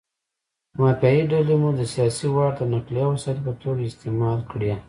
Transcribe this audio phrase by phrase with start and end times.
[0.79, 4.71] مافیایي ډلې مو د سیاسي واټ د نقلیه وسایطو په توګه استعمال کړي.